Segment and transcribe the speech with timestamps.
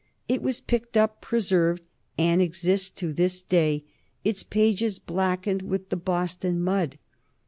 [0.27, 1.83] It was picked up, preserved,
[2.17, 3.83] and exists to this day,
[4.23, 6.97] its pages blackened with the Boston mud.